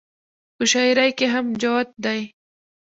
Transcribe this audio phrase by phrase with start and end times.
[0.57, 2.17] پۀ شاعرۍ کښې هم جوت دے-